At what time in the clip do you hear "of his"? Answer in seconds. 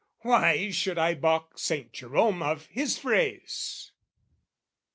2.41-2.97